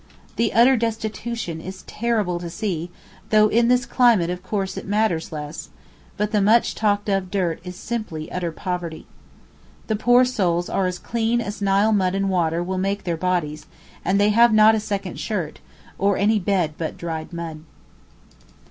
[0.35, 2.89] The utter destitution is terrible to see,
[3.29, 5.69] though in this climate of course it matters less,
[6.17, 9.05] but the much talked of dirt is simply utter poverty.
[9.85, 13.67] The poor souls are as clean as Nile mud and water will make their bodies,
[14.03, 15.59] and they have not a second shirt,
[15.99, 17.59] or any bed but dried mud.